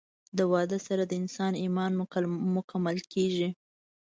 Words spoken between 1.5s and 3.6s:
ايمان مکمل کيږي